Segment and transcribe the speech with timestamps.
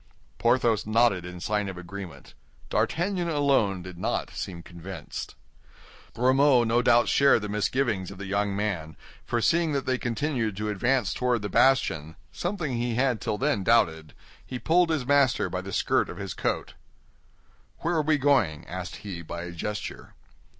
[0.39, 2.33] Porthos nodded in sign of agreement.
[2.71, 5.35] D'Artagnan alone did not seem convinced.
[6.15, 10.57] Grimaud no doubt shared the misgivings of the young man, for seeing that they continued
[10.57, 15.71] to advance toward the bastion—something he had till then doubted—he pulled his master by the
[15.71, 16.73] skirt of his coat.
[17.81, 20.15] "Where are we going?" asked he, by a gesture.